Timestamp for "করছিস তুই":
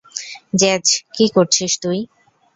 1.35-1.99